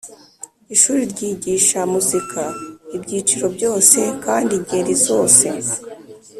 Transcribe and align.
ishuri 0.73 1.01
ryigisha 1.11 1.79
muzika 1.93 2.41
ibyiciro 2.95 3.45
byose 3.55 3.99
kandi 4.23 4.51
ingeri 4.59 4.93
zose. 5.07 5.45